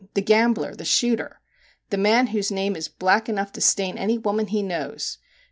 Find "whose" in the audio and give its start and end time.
2.33-2.49